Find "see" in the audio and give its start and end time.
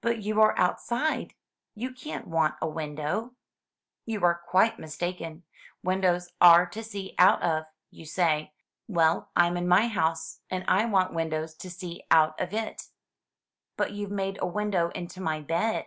6.84-7.16, 11.68-12.04